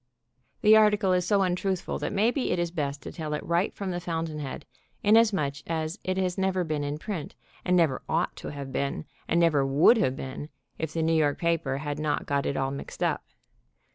The 0.61 0.75
arti 0.75 0.97
cle 0.97 1.13
is 1.13 1.27
so 1.27 1.43
untruthful 1.43 1.99
that 1.99 2.11
maybe 2.11 2.49
it 2.49 2.57
is 2.57 2.71
best 2.71 3.03
to 3.03 3.11
tell 3.11 3.35
it 3.35 3.45
right 3.45 3.71
from 3.71 3.91
the 3.91 3.99
fountain 3.99 4.39
head, 4.39 4.65
inasmuch 5.03 5.57
as 5.67 5.99
it 6.03 6.17
has 6.17 6.39
never 6.39 6.63
been 6.63 6.83
in 6.83 6.97
print, 6.97 7.35
and 7.63 7.77
never 7.77 8.01
ought 8.09 8.35
to 8.37 8.47
have 8.47 8.71
been, 8.71 9.05
and 9.27 9.39
never 9.39 9.63
would 9.63 9.97
have 9.97 10.15
been, 10.15 10.49
if 10.79 10.91
the 10.91 11.03
New 11.03 11.13
York 11.13 11.37
paper 11.37 11.77
had 11.77 11.99
not 11.99 12.25
got 12.25 12.47
it 12.47 12.57
all 12.57 12.71
mixed 12.71 13.03
up. 13.03 13.21